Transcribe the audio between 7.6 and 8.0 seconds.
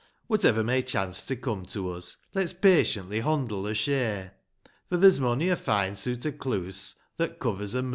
a murderin' care.